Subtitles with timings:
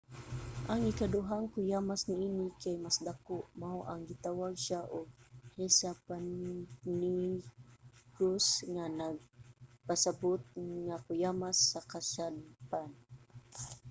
[0.71, 5.05] ang ikaduhang kuyamas niini kay mas dako mao nang gitawag siya og
[5.57, 10.41] hesapannychus nga nagpasabot
[10.87, 12.89] nga kuyamas sa kasadpan.